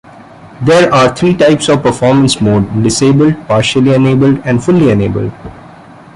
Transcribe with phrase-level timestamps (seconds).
[0.63, 5.31] There are three types of Performance Mode: Disabled, Partially enabled, and fully Enabled.